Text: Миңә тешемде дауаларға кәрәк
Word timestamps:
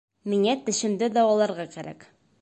Миңә 0.31 0.55
тешемде 0.69 1.11
дауаларға 1.19 1.71
кәрәк 1.77 2.13